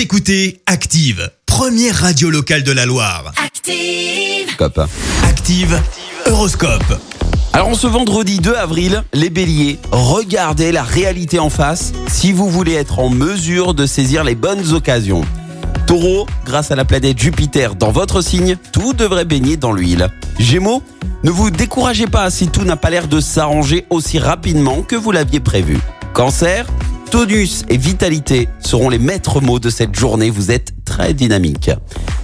Vous 0.00 0.04
écoutez 0.04 0.62
Active, 0.64 1.30
première 1.44 1.94
radio 1.94 2.30
locale 2.30 2.62
de 2.62 2.72
la 2.72 2.86
Loire. 2.86 3.34
Active. 3.36 4.56
Active, 5.24 5.78
Horoscope. 6.24 6.98
Alors 7.52 7.68
en 7.68 7.74
ce 7.74 7.86
vendredi 7.86 8.38
2 8.38 8.54
avril, 8.54 9.04
les 9.12 9.28
béliers, 9.28 9.78
regardez 9.92 10.72
la 10.72 10.84
réalité 10.84 11.38
en 11.38 11.50
face 11.50 11.92
si 12.08 12.32
vous 12.32 12.48
voulez 12.48 12.72
être 12.72 12.98
en 12.98 13.10
mesure 13.10 13.74
de 13.74 13.84
saisir 13.84 14.24
les 14.24 14.34
bonnes 14.34 14.72
occasions. 14.72 15.20
Taureau, 15.86 16.26
grâce 16.46 16.70
à 16.70 16.76
la 16.76 16.86
planète 16.86 17.18
Jupiter 17.18 17.74
dans 17.74 17.92
votre 17.92 18.22
signe, 18.22 18.56
tout 18.72 18.94
devrait 18.94 19.26
baigner 19.26 19.58
dans 19.58 19.72
l'huile. 19.72 20.08
Gémeaux, 20.38 20.82
ne 21.24 21.30
vous 21.30 21.50
découragez 21.50 22.06
pas 22.06 22.30
si 22.30 22.48
tout 22.48 22.64
n'a 22.64 22.76
pas 22.76 22.88
l'air 22.88 23.06
de 23.06 23.20
s'arranger 23.20 23.84
aussi 23.90 24.18
rapidement 24.18 24.80
que 24.80 24.96
vous 24.96 25.12
l'aviez 25.12 25.40
prévu. 25.40 25.78
Cancer, 26.14 26.64
tonus 27.10 27.64
et 27.68 27.76
vitalité 27.76 28.48
seront 28.60 28.88
les 28.88 28.98
maîtres 28.98 29.40
mots 29.40 29.58
de 29.58 29.68
cette 29.68 29.94
journée, 29.94 30.30
vous 30.30 30.50
êtes 30.50 30.72
très 30.84 31.12
dynamique. 31.12 31.70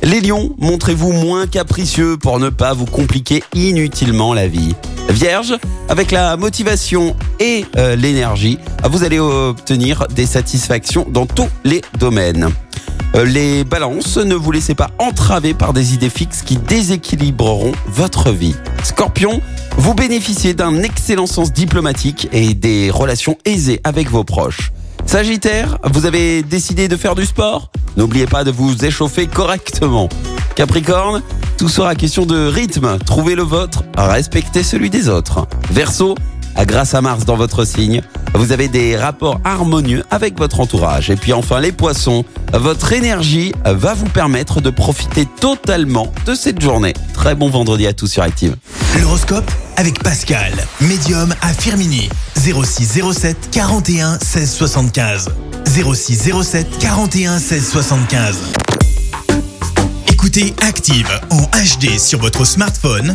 Les 0.03 0.21
lions, 0.21 0.55
montrez-vous 0.59 1.13
moins 1.13 1.47
capricieux 1.47 2.17
pour 2.17 2.39
ne 2.39 2.51
pas 2.51 2.73
vous 2.73 2.87
compliquer 2.87 3.43
inutilement 3.55 4.33
la 4.33 4.47
vie. 4.47 4.75
Vierge, 5.09 5.57
avec 5.89 6.13
la 6.13 6.37
motivation 6.37 7.17
et 7.41 7.65
euh, 7.77 7.97
l'énergie, 7.97 8.59
vous 8.89 9.03
allez 9.03 9.19
obtenir 9.19 10.07
des 10.15 10.27
satisfactions 10.27 11.07
dans 11.11 11.27
tous 11.27 11.49
les 11.65 11.81
domaines. 11.99 12.51
Euh, 13.17 13.25
Les 13.25 13.65
balances, 13.65 14.19
ne 14.19 14.35
vous 14.35 14.53
laissez 14.53 14.75
pas 14.75 14.91
entraver 14.99 15.55
par 15.55 15.73
des 15.73 15.95
idées 15.95 16.11
fixes 16.11 16.43
qui 16.43 16.57
déséquilibreront 16.57 17.73
votre 17.87 18.31
vie. 18.31 18.55
Scorpion, 18.85 19.41
vous 19.79 19.95
bénéficiez 19.95 20.53
d'un 20.53 20.83
excellent 20.83 21.27
sens 21.27 21.53
diplomatique 21.53 22.29
et 22.33 22.53
des 22.55 22.91
relations 22.91 23.39
aisées 23.45 23.81
avec 23.85 24.11
vos 24.11 24.25
proches. 24.25 24.73
Sagittaire, 25.07 25.79
vous 25.85 26.05
avez 26.05 26.43
décidé 26.43 26.89
de 26.89 26.97
faire 26.97 27.15
du 27.15 27.25
sport? 27.25 27.71
N'oubliez 27.97 28.27
pas 28.27 28.45
de 28.45 28.51
vous 28.51 28.85
échauffer 28.85 29.27
correctement. 29.27 30.09
Capricorne, 30.55 31.23
tout 31.57 31.69
sera 31.69 31.95
question 31.95 32.27
de 32.27 32.47
rythme. 32.47 32.99
Trouvez 32.99 33.35
le 33.35 33.43
vôtre, 33.43 33.83
respectez 33.97 34.63
celui 34.63 34.91
des 34.91 35.09
autres. 35.09 35.47
Verseau, 35.71 36.17
grâce 36.65 36.95
à 36.95 37.03
Mars 37.03 37.25
dans 37.25 37.37
votre 37.37 37.65
signe, 37.65 38.03
vous 38.35 38.53
avez 38.53 38.69
des 38.69 38.97
rapports 38.97 39.41
harmonieux 39.45 40.05
avec 40.11 40.39
votre 40.39 40.61
entourage. 40.61 41.11
Et 41.11 41.17
puis 41.17 41.33
enfin 41.33 41.61
les 41.61 41.73
poissons, 41.73 42.25
votre 42.53 42.93
énergie 42.93 43.53
va 43.65 43.95
vous 43.95 44.09
permettre 44.09 44.61
de 44.61 44.71
profiter 44.71 45.27
totalement 45.41 46.13
de 46.25 46.35
cette 46.35 46.61
journée. 46.61 46.95
Très 47.15 47.35
bon 47.35 47.51
vendredi 47.51 47.87
à 47.87 47.93
tous 47.93 48.07
sur 48.07 48.23
Active. 48.23 48.57
L'horoscope 49.01 49.51
avec 49.77 50.03
Pascal, 50.03 50.53
médium 50.81 51.35
à 51.43 51.53
Firmini. 51.53 52.09
06 52.37 53.01
07 53.13 53.51
41 53.51 54.19
16 54.19 54.51
75. 54.53 55.29
06 55.67 56.31
07 56.43 56.79
41 56.79 57.39
16 57.39 57.69
75. 57.69 58.37
Écoutez 60.09 60.55
Active 60.67 61.09
en 61.31 61.43
HD 61.43 61.99
sur 61.99 62.19
votre 62.21 62.45
smartphone, 62.45 63.15